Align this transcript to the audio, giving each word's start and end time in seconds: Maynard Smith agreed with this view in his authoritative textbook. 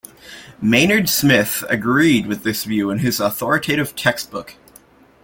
Maynard 0.63 1.09
Smith 1.09 1.63
agreed 1.69 2.25
with 2.25 2.41
this 2.41 2.63
view 2.63 2.89
in 2.89 2.97
his 2.97 3.19
authoritative 3.19 3.95
textbook. 3.95 4.55